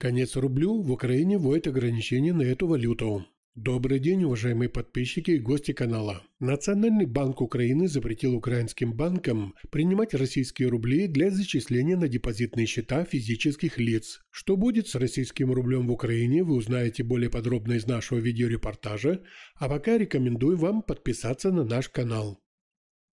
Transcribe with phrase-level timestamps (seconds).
[0.00, 3.26] Конец рублю в Украине вводит ограничения на эту валюту.
[3.56, 6.22] Добрый день, уважаемые подписчики и гости канала.
[6.38, 13.78] Национальный банк Украины запретил украинским банкам принимать российские рубли для зачисления на депозитные счета физических
[13.78, 14.20] лиц.
[14.30, 19.22] Что будет с российским рублем в Украине, вы узнаете более подробно из нашего видеорепортажа,
[19.56, 22.40] а пока рекомендую вам подписаться на наш канал.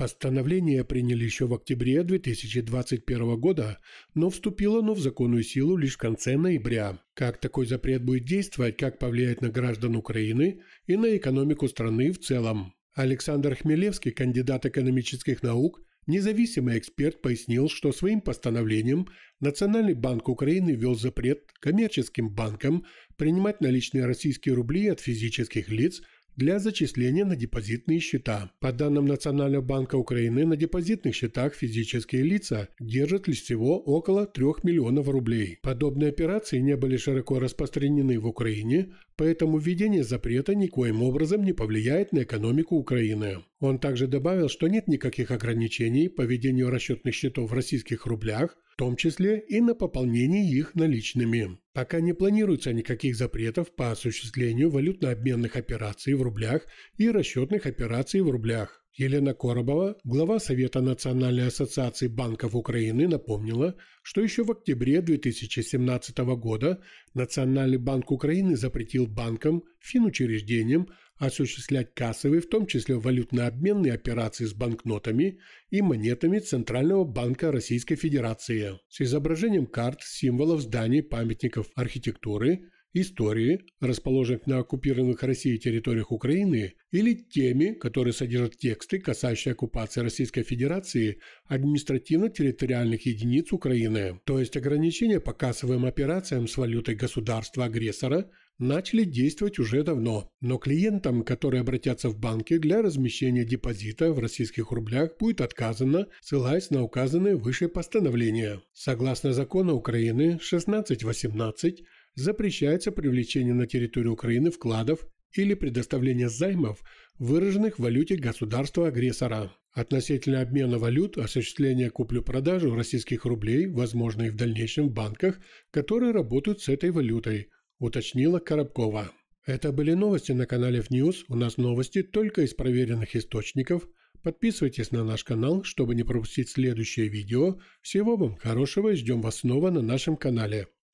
[0.00, 3.78] Постановление приняли еще в октябре 2021 года,
[4.14, 6.98] но вступило оно в законную силу лишь в конце ноября.
[7.12, 12.18] Как такой запрет будет действовать, как повлияет на граждан Украины и на экономику страны в
[12.18, 12.72] целом.
[12.94, 19.06] Александр Хмелевский, кандидат экономических наук, независимый эксперт, пояснил, что своим постановлением
[19.38, 22.86] Национальный банк Украины ввел запрет коммерческим банкам
[23.18, 26.00] принимать наличные российские рубли от физических лиц–
[26.40, 28.50] для зачисления на депозитные счета.
[28.60, 34.46] По данным Национального банка Украины, на депозитных счетах физические лица держат лишь всего около 3
[34.62, 35.58] миллионов рублей.
[35.60, 42.12] Подобные операции не были широко распространены в Украине, поэтому введение запрета никоим образом не повлияет
[42.12, 43.44] на экономику Украины.
[43.60, 48.96] Он также добавил, что нет никаких ограничений по ведению расчетных счетов в российских рублях, том
[48.96, 51.58] числе и на пополнение их наличными.
[51.74, 56.62] Пока не планируется никаких запретов по осуществлению валютно-обменных операций в рублях
[56.96, 58.82] и расчетных операций в рублях.
[58.94, 66.82] Елена Коробова, глава Совета Национальной ассоциации банков Украины, напомнила, что еще в октябре 2017 года
[67.12, 70.88] Национальный банк Украины запретил банкам, финучреждениям
[71.20, 75.38] осуществлять кассовые, в том числе валютно-обменные операции с банкнотами
[75.70, 78.80] и монетами Центрального банка Российской Федерации.
[78.88, 87.14] С изображением карт, символов зданий, памятников архитектуры– истории, расположенных на оккупированных Россией территориях Украины, или
[87.14, 94.20] теми, которые содержат тексты, касающиеся оккупации Российской Федерации административно-территориальных единиц Украины.
[94.24, 101.24] То есть ограничения по кассовым операциям с валютой государства-агрессора начали действовать уже давно, но клиентам,
[101.24, 107.36] которые обратятся в банки для размещения депозита в российских рублях, будет отказано, ссылаясь на указанные
[107.36, 108.60] выше постановления.
[108.72, 111.82] Согласно закону Украины 1618,
[112.20, 116.82] запрещается привлечение на территорию Украины вкладов или предоставление займов,
[117.18, 119.52] выраженных в валюте государства-агрессора.
[119.72, 125.38] Относительно обмена валют, осуществление куплю-продажи российских рублей возможно и в дальнейшем в банках,
[125.70, 129.12] которые работают с этой валютой, уточнила Коробкова.
[129.46, 131.24] Это были новости на канале News.
[131.28, 133.88] У нас новости только из проверенных источников.
[134.22, 137.58] Подписывайтесь на наш канал, чтобы не пропустить следующее видео.
[137.80, 140.66] Всего вам хорошего и ждем вас снова на нашем канале.